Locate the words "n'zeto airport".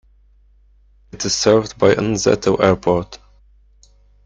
1.93-3.19